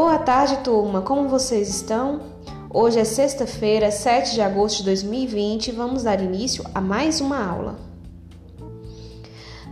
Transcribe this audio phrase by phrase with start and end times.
[0.00, 1.02] Boa tarde, turma.
[1.02, 2.20] Como vocês estão?
[2.72, 7.44] Hoje é sexta-feira, 7 de agosto de 2020 e vamos dar início a mais uma
[7.44, 7.80] aula.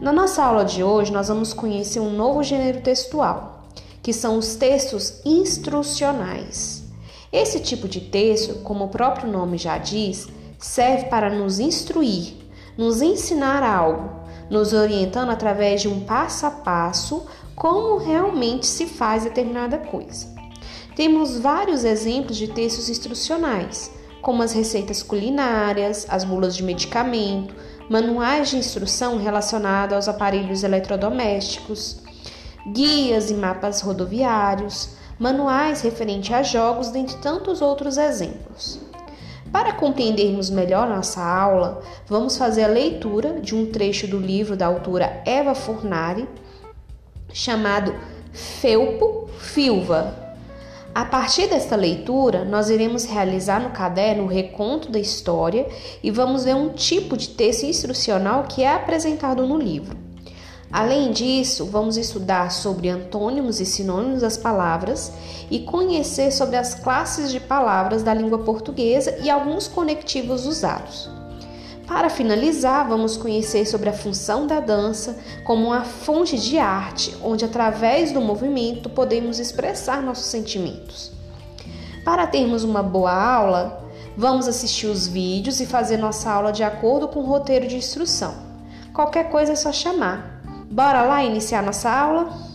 [0.00, 3.68] Na nossa aula de hoje, nós vamos conhecer um novo gênero textual,
[4.02, 6.82] que são os textos instrucionais.
[7.32, 10.26] Esse tipo de texto, como o próprio nome já diz,
[10.58, 12.34] serve para nos instruir,
[12.76, 14.10] nos ensinar algo,
[14.50, 20.34] nos orientando através de um passo a passo como realmente se faz determinada coisa.
[20.94, 23.90] Temos vários exemplos de textos instrucionais,
[24.22, 27.54] como as receitas culinárias, as bulas de medicamento,
[27.88, 31.98] manuais de instrução relacionados aos aparelhos eletrodomésticos,
[32.72, 38.80] guias e mapas rodoviários, manuais referentes a jogos, dentre tantos outros exemplos.
[39.56, 44.66] Para compreendermos melhor nossa aula, vamos fazer a leitura de um trecho do livro da
[44.66, 46.28] autora Eva Furnari,
[47.32, 47.94] chamado
[48.34, 50.14] Felpo Filva.
[50.94, 55.66] A partir desta leitura, nós iremos realizar no caderno o reconto da história
[56.02, 60.05] e vamos ver um tipo de texto instrucional que é apresentado no livro.
[60.76, 65.10] Além disso, vamos estudar sobre antônimos e sinônimos das palavras
[65.50, 71.08] e conhecer sobre as classes de palavras da língua portuguesa e alguns conectivos usados.
[71.86, 77.42] Para finalizar, vamos conhecer sobre a função da dança como uma fonte de arte, onde
[77.42, 81.10] através do movimento podemos expressar nossos sentimentos.
[82.04, 83.82] Para termos uma boa aula,
[84.14, 88.34] vamos assistir os vídeos e fazer nossa aula de acordo com o roteiro de instrução.
[88.92, 90.35] Qualquer coisa é só chamar.
[90.70, 92.45] Bora lá iniciar nossa aula?